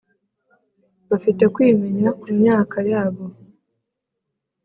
[1.09, 3.25] bafite kwimenya ku myaka yabo.